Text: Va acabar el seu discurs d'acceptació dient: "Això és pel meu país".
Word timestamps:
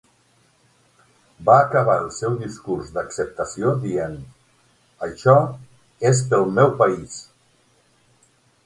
Va 1.49 1.57
acabar 1.65 1.97
el 2.05 2.09
seu 2.15 2.39
discurs 2.45 2.89
d'acceptació 2.97 3.75
dient: 3.85 4.17
"Això 5.11 5.37
és 6.13 6.27
pel 6.33 6.53
meu 6.61 6.75
país". 6.83 7.25